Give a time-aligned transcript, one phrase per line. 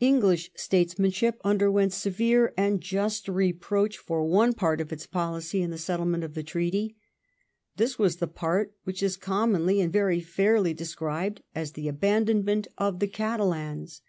[0.00, 5.78] English statesmanship underwent severe and just reproach for one part of its policy in the
[5.78, 6.94] settlement of the treaty.
[7.76, 12.98] This was the part which is commonly and very fairly described as the abandonment of
[12.98, 14.02] the Catalans.